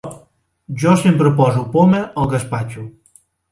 Jo 0.83 0.93
sempre 1.01 1.33
poso 1.43 1.63
poma 1.77 2.01
al 2.23 2.33
gaspatxo. 2.35 2.89